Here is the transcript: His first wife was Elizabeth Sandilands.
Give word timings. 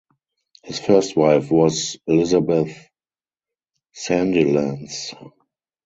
His 0.63 0.79
first 0.79 1.15
wife 1.15 1.51
was 1.51 1.97
Elizabeth 2.07 2.75
Sandilands. 3.95 5.13